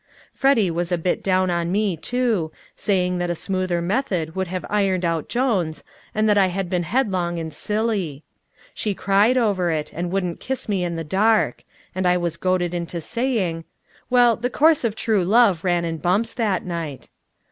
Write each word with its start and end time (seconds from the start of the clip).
Freddy 0.33 0.71
was 0.71 0.91
a 0.91 0.97
bit 0.97 1.21
down 1.21 1.51
on 1.51 1.71
me, 1.71 1.95
too, 1.95 2.51
saying 2.75 3.19
that 3.19 3.29
a 3.29 3.35
smoother 3.35 3.83
method 3.83 4.35
would 4.35 4.47
have 4.47 4.65
ironed 4.67 5.05
out 5.05 5.29
Jones, 5.29 5.83
and 6.15 6.27
that 6.27 6.39
I 6.39 6.47
had 6.47 6.71
been 6.71 6.81
headlong 6.81 7.37
and 7.37 7.53
silly. 7.53 8.23
She 8.73 8.95
cried 8.95 9.37
over 9.37 9.69
it, 9.69 9.91
and 9.93 10.09
wouldn't 10.09 10.39
kiss 10.39 10.67
me 10.67 10.83
in 10.83 10.95
the 10.95 11.03
dark; 11.03 11.63
and 11.93 12.07
I 12.07 12.17
was 12.17 12.35
goaded 12.37 12.73
into 12.73 12.99
saying 12.99 13.63
well, 14.09 14.35
the 14.35 14.49
course 14.49 14.83
of 14.83 14.95
true 14.95 15.23
love 15.23 15.63
ran 15.63 15.85
in 15.85 15.97
bumps 15.99 16.33
that 16.33 16.65
night. 16.65 17.09